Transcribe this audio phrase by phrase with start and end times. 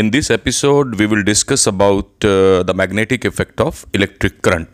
[0.00, 4.68] In this episode, we will discuss about uh, the magnetic effect of electric current.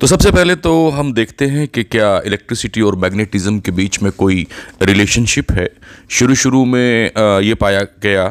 [0.00, 4.10] तो सबसे पहले तो हम देखते हैं कि क्या इलेक्ट्रिसिटी और मैग्नेटिज्म के बीच में
[4.12, 4.46] कोई
[4.82, 5.68] रिलेशनशिप है
[6.10, 8.26] शुरू शुरू में uh, ये पाया गया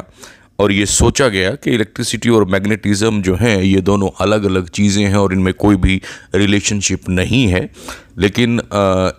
[0.58, 5.04] और ये सोचा गया कि इलेक्ट्रिसिटी और मैग्नेटिज्म जो हैं, ये दोनों अलग अलग चीज़ें
[5.04, 6.00] हैं और इनमें कोई भी
[6.34, 7.68] रिलेशनशिप नहीं है।
[8.18, 8.60] लेकिन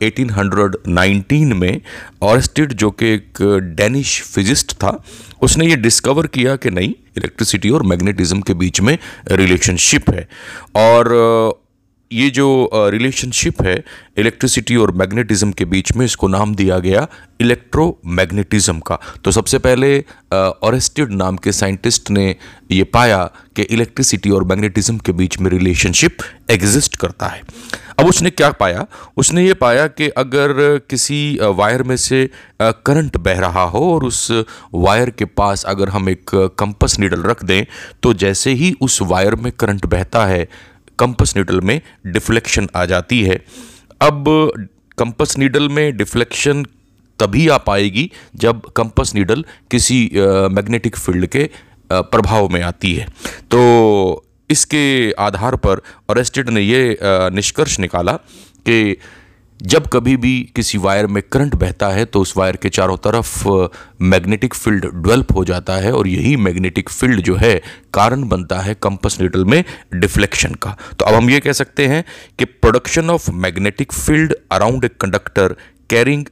[0.04, 1.82] एटीन हंड्रेड नाइनटीन में
[2.24, 3.42] ऑर्स्टिड जो कि एक
[3.78, 5.04] डेनिश फिजिस्ट था,
[5.42, 8.98] उसने ये डिस्कवर किया कि नहीं इलेक्ट्रिसिटी और मैग्नेटिज्म के बीच में
[9.32, 10.28] रिलेशनशिप है।
[10.76, 11.14] और
[12.16, 13.76] ये जो रिलेशनशिप है
[14.18, 17.08] इलेक्ट्रिसिटी और मैग्नेटिज्म के बीच में इसको नाम दिया गया
[17.42, 19.98] इलेक्ट्रोमैग्नेटिज्म का। तो सबसे पहले
[20.34, 22.36] ऑरेस्टिड नाम के साइंटिस्ट ने
[22.72, 23.24] ये पाया
[23.56, 26.18] कि इलेक्ट्रिसिटी और मैग्नेटिज्म के बीच में रिलेशनशिप
[26.52, 27.42] एग्जिस्ट करता है।
[28.00, 28.86] अब उसने क्या पाया?
[29.18, 32.30] उसने ये पाया कि अगर किसी वायर में से
[32.62, 34.28] करंट बह रहा हो और उस
[34.74, 37.66] वायर के पास अगर हम एक कंपस नीडल रख दें
[38.04, 40.48] तो जैसे ही उस वायर में करंट बहता है
[41.00, 43.36] कंपस नीडल में डिफ्लेक्शन आ जाती है।
[44.02, 44.26] अब
[44.98, 46.64] कंपस नीडल में डिफ्लेक्शन
[47.20, 50.10] तभी आ पाएगी जब कंपस नीडल किसी
[50.52, 51.50] मैग्नेटिक फ़ील्ड के
[51.90, 53.08] प्रभाव में आती है।
[53.52, 58.14] तो इसके आधार पर अरेस्टेड ने ये निष्कर्ष निकाला
[58.68, 58.98] कि
[59.60, 63.48] जब कभी भी किसी वायर में करंट बहता है तो उस वायर के चारों तरफ़
[64.02, 67.56] मैग्नेटिक फ़ील्ड डेवलप हो जाता है और यही मैग्नेटिक फ़ील्ड जो है,
[67.94, 69.64] कारण बनता है कंपस नीडल में
[69.94, 72.04] डिफ्लेक्शन का। तो अब हम ये कह सकते हैं
[72.40, 75.56] कि production of magnetic field around a conductor
[75.90, 76.26] carrying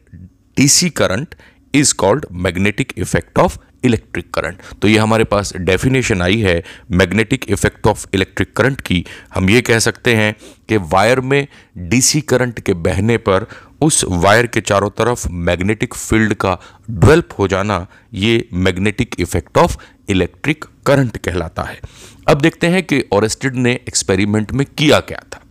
[0.57, 1.35] DC current
[1.73, 7.45] is called magnetic effect of electric current तो ये हमारे पास डेफिनेशन आई है magnetic
[7.49, 9.03] effect of electric current की।
[9.33, 10.35] हम ये कह सकते हैं
[10.69, 11.47] कि वायर में
[11.89, 13.47] डीसी करंट के बहने पर
[13.81, 16.57] उस वायर के चारों तरफ़ मैग्नेटिक फ़ील्ड का
[16.89, 19.77] डेवलप हो जाना ये magnetic effect of
[20.09, 21.79] electric current कहलाता है।
[22.27, 25.42] अब देखते हैं कि ऑरेस्टिड ने एक्सपेरिमेंट में किया क्या था।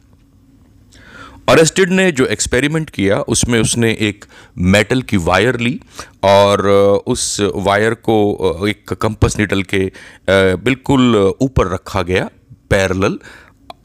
[1.49, 4.25] अरेस्टेड ने जो एक्सपेरिमेंट किया, उसमें उसने एक
[4.59, 5.81] मेटल की वायर ली
[6.25, 6.69] और
[7.07, 9.81] उस वायर को एक कंपस नीडल के
[10.31, 12.29] बिल्कुल ऊपर रखा गया,
[12.71, 13.19] पैरेलल।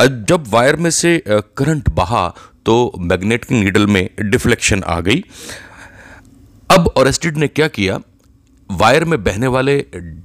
[0.01, 2.27] जब वायर में से करंट बहा
[2.65, 5.23] तो मैग्नेटिक नीडल में डिफ्लेक्शन आ गई।
[6.69, 7.99] अब ऑरेस्टेड ने क्या किया
[8.69, 9.77] वायर में बहने वाले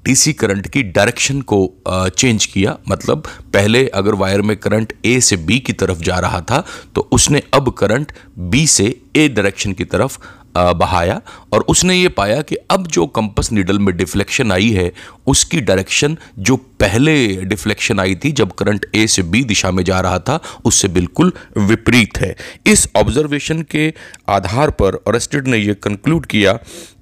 [0.04, 1.58] डीसी करंट की डायरेक्शन को
[1.88, 3.22] चेंज किया। मतलब
[3.52, 6.64] पहले अगर वायर में करंट ए से बी की तरफ़ जा रहा था
[6.94, 8.84] तो उसने अब करंट बी से
[9.16, 10.18] ए डायरेक्शन की तरफ़
[10.56, 11.20] बहाया
[11.52, 14.92] और उसने ये पाया कि अब जो कंपस नीडल में डिफ्लेक्शन आई है,
[15.26, 17.14] उसकी डायरेक्शन जो पहले
[17.44, 21.32] डिफ्लेक्शन आई थी, जब करंट ए से बी दिशा में जा रहा था, उससे बिल्कुल
[21.58, 22.34] विपरीत है।
[22.66, 23.92] इस ऑब्जर्वेशन के
[24.28, 26.52] आधार पर अरेस्टेड ने यह कंक्लूड किया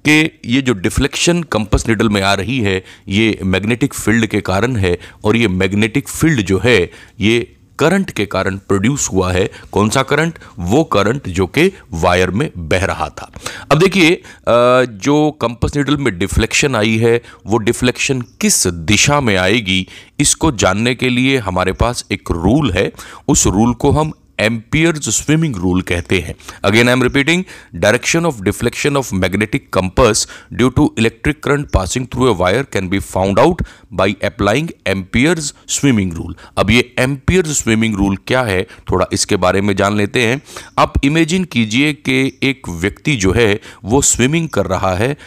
[0.07, 4.75] कि ये जो डिफ्लेक्शन कंपस नीडल में आ रही है, ये मैग्नेटिक फ़ील्ड के कारण
[4.75, 6.79] है और ये मैग्नेटिक फ़ील्ड जो है,
[7.19, 10.39] ये करंट के कारण प्रोड्यूस हुआ है। कौन सा करंट?
[10.59, 13.31] वो करंट जो कि वायर में बह रहा था।
[13.71, 19.87] अब देखिए जो कंपस नीडल में डिफ्लेक्शन आई है, वो डिफ्लेक्शन किस दिशा में आएगी,
[20.19, 22.91] इसको जानने के लिए हमारे पास एक रूल है।
[23.27, 26.35] उस रूल को हम एम्पियर्स स्विमिंग रूल कहते हैं।
[26.65, 27.43] Again I am repeating
[27.75, 32.89] direction of deflection of magnetic compass due to electric current passing through a wire can
[32.89, 33.61] be found out
[33.93, 38.67] by applying Ampere's swimming rule अब ये amperes swimming rule क्या है?
[38.91, 40.41] थोड़ा इसके बारे में जान लेते हैं।
[40.79, 45.17] आप इमेजिन कीजिए कि एक व्यक्ति जो है, वो स्विमिंग कर रहा है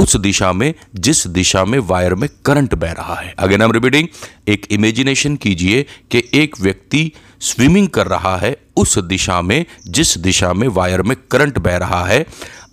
[0.00, 4.08] उस दिशा में, जिस दिशा में वायर में करंट बह रहा है। अगेन एम रिपीटिंग
[4.48, 10.52] एक इमेजिनेशन कीजिए कि एक व्यक्ति स्विमिंग कर रहा है उस दिशा में, जिस दिशा
[10.52, 12.24] में वायर में करंट बह रहा है।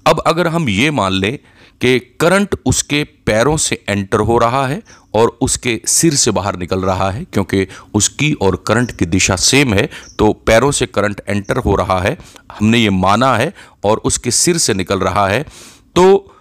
[0.08, 1.38] अब अगर हम ये मान लें
[1.82, 4.82] कि करंट उसके पैरों से एंटर हो रहा है
[5.14, 9.74] और उसके सिर से बाहर निकल रहा है, क्योंकि उसकी और करंट की दिशा सेम
[9.74, 9.90] है
[10.20, 12.18] तो पैरों से करंट एंटर हो रहा है।
[12.60, 15.44] हमने ये माना है और उसके सिर से निकल रहा है
[15.96, 16.34] तो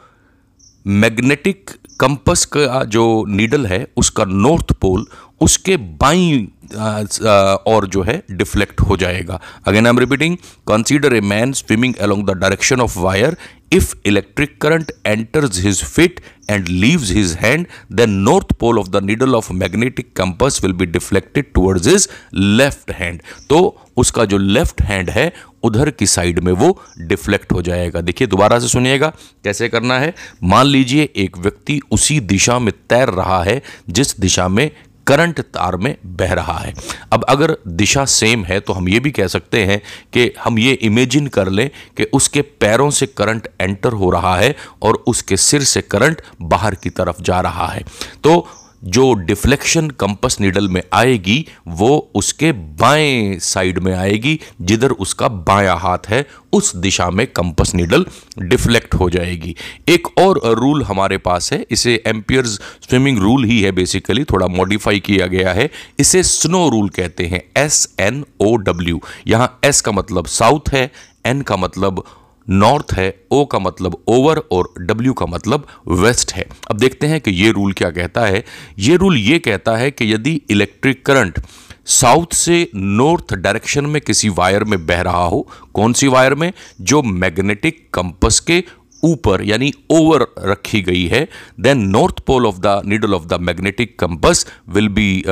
[0.86, 1.70] मैग्नेटिक
[2.00, 5.06] कंपस का जो नीडल है, उसका नॉर्थ पोल,
[5.40, 10.36] उसके बाई और जो है, डिफ्लेक्ट हो जाएगा। Again I am repeating
[10.68, 13.36] consider a man swimming along the direction of wire
[13.72, 19.02] if electric current enters his feet and leaves his hand then north pole of the
[19.04, 23.60] needle of magnetic compass will be deflected towards his left hand तो
[23.96, 25.32] उसका जो left hand है,
[25.62, 29.12] उधर की side में वो deflect हो जाएगा। देखिए, दोबारा से सुनिएगा,
[29.44, 30.14] कैसे करना है?
[30.42, 34.70] मान लीजिए, एक व्यक्ति उसी दिशा में तैर रहा है, जिस दिशा में
[35.06, 36.74] करंट तार में बह रहा है।
[37.12, 39.82] अब अगर दिशा सेम है तो हम ये भी कह सकते हैं
[40.12, 44.56] कि हम ये इमेजिन कर लें कि उसके पैरों से करंट एंटर हो रहा है
[44.82, 47.84] और उसके सिर से करंट बाहर की तरफ़ जा रहा है।
[48.24, 48.48] तो
[48.84, 55.76] जो डिफ्लेक्शन कंपस नीडल में आएगी, वो उसके बाएँ साइड में आएगी, जिधर उसका बायां
[55.78, 58.06] हाथ है, उस दिशा में कंपस नीडल
[58.38, 59.56] डिफ्लेक्ट हो जाएगी।
[59.88, 65.00] एक और रूल हमारे पास है, इसे एम्पियर्स स्विमिंग रूल ही है बेसिकली, थोड़ा मॉडिफाई
[65.00, 69.92] किया गया है, इसे स्नो रूल कहते हैं एस एन ओ डब्ल्यू यहाँ एस का
[69.92, 70.90] मतलब साउथ है
[71.26, 72.04] एन का मतलब
[72.50, 77.20] नॉर्थ है ओ का मतलब ओवर और डब्ल्यू का मतलब वेस्ट है। अब देखते हैं
[77.20, 78.44] कि ये रूल क्या कहता है।
[78.78, 81.40] ये रूल ये कहता है कि यदि इलेक्ट्रिक करंट
[81.86, 86.52] साउथ से नॉर्थ डायरेक्शन में किसी वायर में बह रहा हो, कौन सी वायर में?
[86.80, 88.62] जो मैग्नेटिक कंपस के
[89.04, 91.28] ऊपर यानी ओवर रखी गई है
[91.60, 95.22] then north pole of the needle of the magnetic compass will be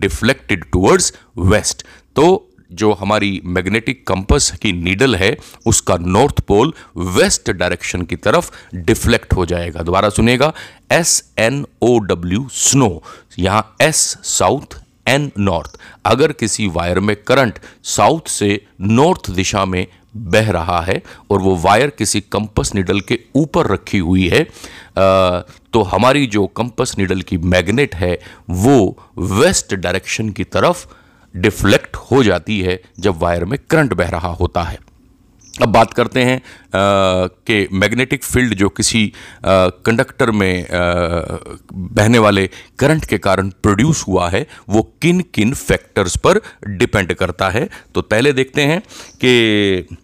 [0.00, 1.86] deflected towards west
[2.16, 2.26] तो
[2.74, 5.36] जो हमारी मैग्नेटिक कंपस की नीडल है
[5.66, 6.72] उसका नॉर्थ पोल
[7.16, 10.52] वेस्ट डायरेक्शन की तरफ़ डिफ्लेक्ट हो जाएगा। दोबारा सुनेगा
[10.92, 12.90] S N O W snow
[13.38, 14.78] यहाँ एस साउथ
[15.08, 19.86] एन नॉर्थ अगर किसी वायर में करंट साउथ से नॉर्थ दिशा में
[20.16, 21.00] बह रहा है
[21.30, 25.40] और वो वायर किसी कंपस निडल के ऊपर रखी हुई है आ,
[25.72, 28.18] तो हमारी जो कंपस निडल की मैग्नेट है
[28.50, 28.76] वो
[29.18, 30.86] वेस्ट डायरेक्शन की तरफ़
[31.34, 34.78] डिफ्लेक्ट हो जाती है जब वायर में करंट बह रहा होता है।
[35.54, 36.40] अब बात करते हैं
[37.46, 39.12] कि मैग्नेटिक फ़ील्ड जो किसी
[39.44, 40.68] कंडक्टर में आ,
[41.72, 42.48] बहने वाले
[42.78, 47.68] करंट के कारण प्रोड्यूस हुआ है वो किन किन फैक्टर्स पर डिपेंड करता है?
[47.94, 48.80] तो पहले देखते हैं
[49.14, 49.96] कि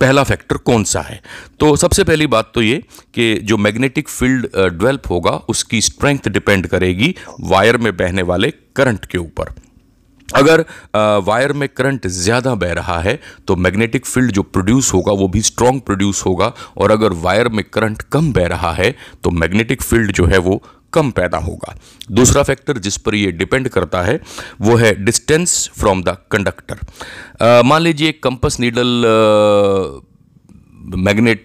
[0.00, 1.20] पहला फैक्टर कौन सा है।
[1.60, 2.82] तो सबसे पहली बात तो ये
[3.14, 9.06] कि जो मैग्नेटिक फ़ील्ड डेवलप होगा उसकी स्ट्रेंथ डिपेंड करेगी वायर में बहने वाले करंट
[9.06, 9.54] के ऊपर।
[10.34, 10.64] अगर
[11.22, 13.18] वायर में करंट ज़्यादा बह रहा है
[13.48, 17.64] तो मैग्नेटिक फ़ील्ड जो प्रोड्यूस होगा, वो भी स्ट्रॉन्ग प्रोड्यूस होगा, और अगर वायर में
[17.66, 18.94] करंट कम बह रहा है
[19.24, 20.62] तो मैग्नेटिक फ़ील्ड जो है वो
[20.92, 21.74] कम पैदा होगा।
[22.10, 24.20] दूसरा फैक्टर जिस पर ये डिपेंड करता है,
[24.60, 29.04] वो है डिस्टेंस फ्रॉम द कंडक्टर। मान लीजिए कंपस नीडल
[30.98, 31.42] मैग्नेट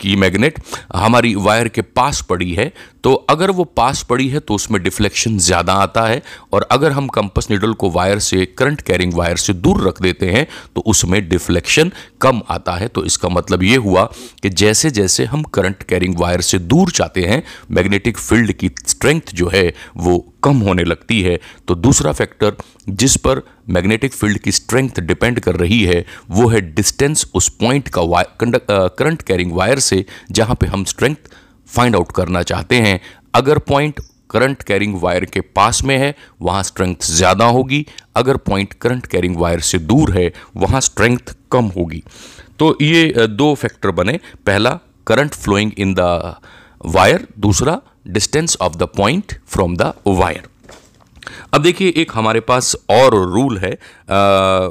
[0.00, 0.58] की मैग्नेट
[0.94, 2.72] हमारी वायर के पास पड़ी है
[3.06, 6.22] तो अगर वो पास पड़ी है तो उसमें डिफ्लेक्शन ज़्यादा आता है
[6.52, 10.30] और अगर हम कंपस नीडल को वायर से, करंट कैरिंग वायर से दूर रख देते
[10.30, 11.92] हैं तो उसमें डिफ्लेक्शन
[12.22, 14.04] कम आता है। तो इसका मतलब ये हुआ
[14.42, 19.34] कि जैसे जैसे हम करंट कैरिंग वायर से दूर जाते हैं, मैग्नेटिक फ़ील्ड की स्ट्रेंथ
[19.34, 21.38] जो है वो कम होने लगती है।
[21.68, 22.56] तो दूसरा फैक्टर
[22.90, 27.88] जिस पर मैग्नेटिक फ़ील्ड की स्ट्रेंथ डिपेंड कर रही है, वो है डिस्टेंस उस पॉइंट
[27.96, 31.34] का करंट कैरिंग वायर से जहाँ पे हम स्ट्रेंथ
[31.66, 33.00] फाइंड आउट करना चाहते हैं
[33.34, 37.84] अगर पॉइंट करंट कैरिंग वायर के पास में है वहाँ स्ट्रेंथ ज़्यादा होगी
[38.16, 42.02] अगर पॉइंट करंट कैरिंग वायर से दूर है वहाँ स्ट्रेंथ कम होगी।
[42.58, 46.34] तो ये दो फैक्टर बने। पहला current flowing in the
[46.86, 50.48] wire दूसरा distance of the point from the wire
[51.54, 54.68] अब देखिए एक हमारे पास और रूल है आ,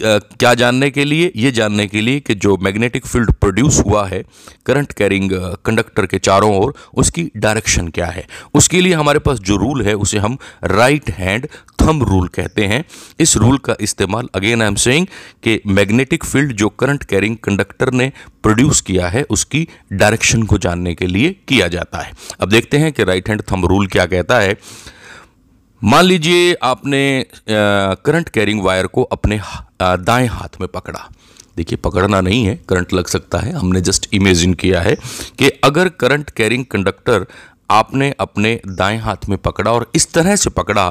[0.00, 1.30] क्या जानने के लिए?
[1.36, 4.22] ये जानने के लिए कि जो मैग्नेटिक फ़ील्ड प्रोड्यूस हुआ है
[4.66, 5.30] करंट कैरिंग
[5.64, 8.26] कंडक्टर के चारों ओर, उसकी डायरेक्शन क्या है?
[8.54, 11.46] उसके लिए हमारे पास जो रूल है, उसे हम राइट हैंड
[11.82, 12.84] थम रूल कहते हैं।
[13.20, 15.06] इस रूल का इस्तेमाल अगेन आई एम सेइंग
[15.44, 18.10] कि मैग्नेटिक फ़ील्ड जो करंट कैरिंग कंडक्टर ने
[18.42, 22.92] प्रोड्यूस किया है, उसकी डायरेक्शन को जानने के लिए किया जाता है। अब देखते हैं
[22.92, 24.56] कि राइट हैंड थम रूल क्या कहता है।
[25.82, 29.40] मान लीजिए आपने करंट कैरिंग वायर को अपने
[29.82, 31.00] दाएँ हाथ में पकड़ा।
[31.56, 34.94] देखिए, पकड़ना नहीं है, करंट लग सकता है। हमने जस्ट इमेजिन किया है
[35.38, 37.26] कि अगर करंट कैरिंग कंडक्टर
[37.70, 40.88] आपने अपने दाएँ हाथ में पकड़ा और इस तरह से पकड़ा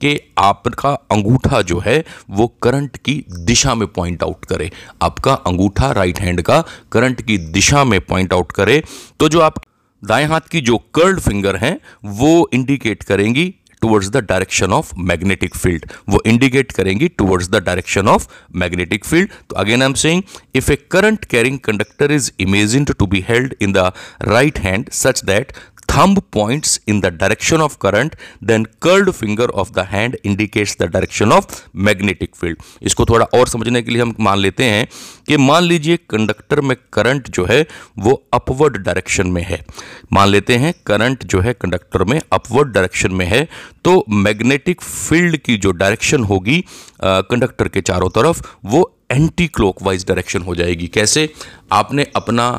[0.00, 4.70] कि आपका अंगूठा जो है, वो करंट की दिशा में पॉइंट आउट करे।
[5.02, 8.82] आपका अंगूठा राइट हैंड का करंट की दिशा में पॉइंट आउट करे।
[9.20, 9.62] तो जो आप
[10.02, 15.54] दाएँ हाथ की जो कर्ल्ड फिंगर हैं, वो इंडिकेट करेंगी towards the direction of magnetic
[15.56, 20.22] field वो इंडिकेट करेंगी towards the direction of magnetic field तो again I am saying
[20.54, 23.90] if a current carrying conductor is imagined to be held in the
[24.28, 25.52] right hand such that
[25.88, 28.16] thumb points in the direction of current,
[28.48, 31.46] then curled finger of the hand indicates the direction of
[31.88, 32.56] magnetic field.
[32.82, 34.86] इसको थोड़ा और समझने के लिए हम मान लेते हैं
[35.28, 37.66] कि मान लीजिए कंडक्टर में करंट जो है,
[37.98, 39.64] वो अपवर्ड डायरेक्शन में है।
[40.12, 43.46] मान लेते हैं करंट जो है कंडक्टर में अपवर्ड डायरेक्शन में है
[43.84, 46.64] तो मैग्नेटिक फ़ील्ड की जो डायरेक्शन होगी
[47.02, 51.28] कंडक्टर के चारों तरफ़, वो एंटी क्लॉकवाइज डायरेक्शन हो जाएगी। कैसे?
[51.72, 52.50] आपने अपना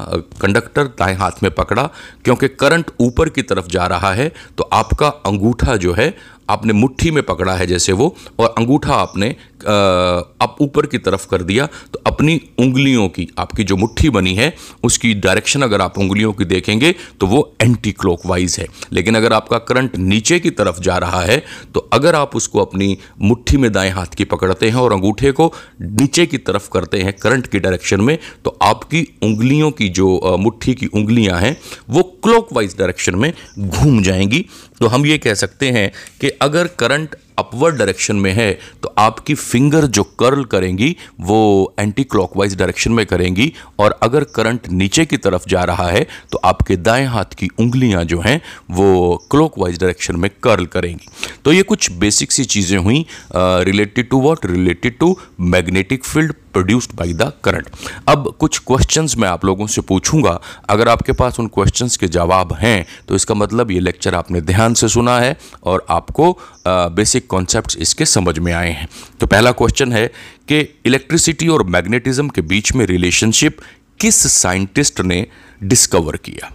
[0.41, 1.83] कंडक्टर दाएँ हाथ में पकड़ा,
[2.25, 6.13] क्योंकि करंट ऊपर की तरफ़ जा रहा है तो आपका अंगूठा जो है,
[6.49, 11.41] आपने मुट्ठी में पकड़ा है जैसे वो, और अंगूठा आपने आप ऊपर की तरफ़ कर
[11.43, 16.33] दिया तो अपनी उंगलियों की, आपकी जो मुट्ठी बनी है, उसकी डायरेक्शन अगर आप उंगलियों
[16.33, 20.97] की देखेंगे तो वो एंटी क्लॉकवाइज है। लेकिन अगर आपका करंट नीचे की तरफ़ जा
[20.97, 21.41] रहा है
[21.73, 25.51] तो अगर आप उसको अपनी मुट्ठी में दाएँ हाथ की पकड़ते हैं और अंगूठे को
[25.81, 30.73] नीचे की तरफ़ करते हैं करंट की डायरेक्शन में तो आपकी उंगलियों की जो मुट्ठी
[30.75, 31.55] की उंगलियाँ हैं,
[31.89, 34.45] वो क्लॉकवाइज डायरेक्शन में घूम जाएँगी।
[34.79, 38.51] तो हम ये कह सकते हैं कि अगर करंट अपवर्ड डायरेक्शन में है
[38.83, 44.67] तो आपकी फिंगर जो कर्ल करेंगी, वो एंटी क्लॉकवाइज डायरेक्शन में करेंगी और अगर करंट
[44.71, 48.39] नीचे की तरफ़ जा रहा है तो आपके दाएँ हाथ की उंगलियाँ जो हैं,
[48.71, 51.07] वो क्लॉकवाइज डायरेक्शन में कर्ल करेंगी।
[51.45, 53.05] तो ये कुछ बेसिक सी चीज़ें हुई
[53.35, 57.69] related to what related to magnetic field produced by the current
[58.07, 60.39] अब कुछ क्वेश्चंस मैं आप लोगों से पूछूँगा।
[60.69, 64.73] अगर आपके पास उन क्वेश्चंस के जवाब हैं तो इसका मतलब ये लेक्चर आपने ध्यान
[64.73, 66.31] से सुना है और आपको
[66.67, 68.87] बेसिक कॉन्सेप्ट्स इसके समझ में आए हैं।
[69.19, 70.07] तो पहला क्वेश्चन है
[70.49, 73.57] कि इलेक्ट्रिसिटी और मैग्नेटिज्म के बीच में रिलेशनशिप
[73.99, 75.25] किस साइंटिस्ट ने
[75.63, 76.51] डिस्कवर किया?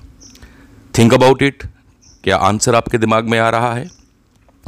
[0.94, 1.62] थिंक अबाउट इट
[2.24, 3.88] क्या आंसर आपके दिमाग में आ रहा है?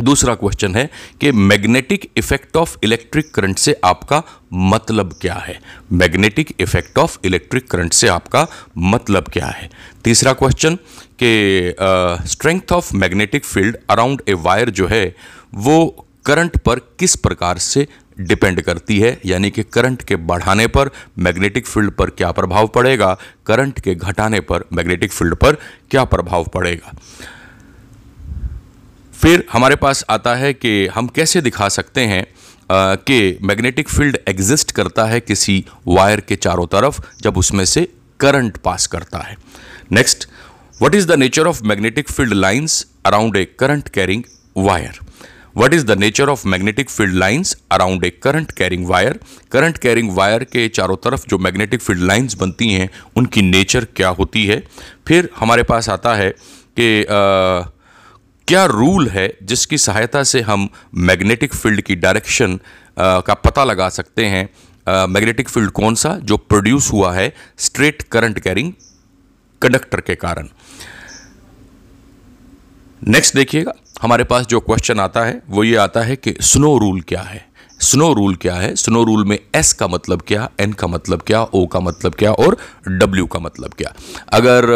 [0.00, 0.88] दूसरा क्वेश्चन है
[1.20, 4.22] कि magnetic effect of electric current से आपका
[4.52, 5.58] मतलब क्या है?
[5.92, 8.46] Magnetic effect of electric current से आपका
[8.78, 9.70] मतलब क्या है?
[10.04, 10.76] तीसरा क्वेश्चन
[11.22, 11.74] कि
[12.30, 15.14] strength of magnetic field around a wire जो है,
[15.54, 17.86] वो करंट पर किस प्रकार से
[18.20, 19.18] डिपेंड करती है?
[19.26, 23.16] यानी कि करंट के बढ़ाने पर मैग्नेटिक फ़ील्ड पर क्या प्रभाव पड़ेगा?
[23.46, 25.56] करंट के घटाने पर मैग्नेटिक फ़ील्ड पर
[25.90, 26.94] क्या प्रभाव पड़ेगा?
[29.16, 32.26] फिर हमारे पास आता है कि हम कैसे दिखा सकते हैं
[32.70, 37.88] कि मैग्नेटिक फ़ील्ड एग्जिस्ट करता है किसी वायर के चारों तरफ़, जब उसमें से
[38.20, 39.36] करंट पास करता है।
[39.92, 40.28] Next
[40.80, 44.22] what is the nature of magnetic field lines around a current carrying
[44.56, 44.98] wire
[45.56, 49.18] what is the nature of magnetic field lines around a current carrying wire
[49.52, 54.08] current carrying wire के चारों तरफ़ जो magnetic field lines बनती हैं, उनकी nature क्या
[54.10, 54.62] होती है?
[55.08, 56.30] फिर हमारे पास आता है
[56.78, 57.04] कि
[58.48, 62.58] क्या रूल है जिसकी सहायता से हम मैग्नेटिक फ़ील्ड की डायरेक्शन
[62.96, 64.48] का पता लगा सकते हैं?
[65.08, 66.16] मैग्नेटिक फ़ील्ड कौन सा?
[66.18, 68.72] जो प्रोड्यूस हुआ है स्ट्रेट करंट कैरिंग
[69.62, 70.48] कंडक्टर के कारण।
[73.02, 73.72] नेक्स्ट देखिएगा,
[74.02, 77.44] हमारे पास जो क्वेश्चन आता है, वो ये आता है कि स्नो रूल क्या है?
[77.80, 78.74] स्नो रूल क्या है?
[78.76, 82.32] स्नो रूल में एस का मतलब क्या एन का मतलब क्या ओ का मतलब क्या
[82.32, 82.56] और
[82.88, 83.92] डब्ल्यू का मतलब क्या?
[84.32, 84.72] अगर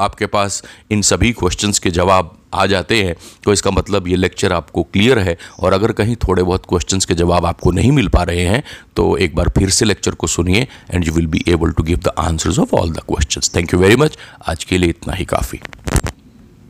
[0.00, 4.52] आपके पास इन सभी क्वेश्चंस के जवाब आ जाते हैं तो इसका मतलब ये लेक्चर
[4.52, 8.22] आपको क्लियर है। और अगर कहीं थोड़े बहुत क्वेश्चंस के जवाब आपको नहीं मिल पा
[8.22, 8.62] रहे हैं
[8.96, 11.98] तो एक बार फिर से लेक्चर को सुनिए and you will be able to give
[11.98, 15.24] the answers of all the questions thank you very much आज के लिए इतना ही
[15.24, 15.60] काफ़ी।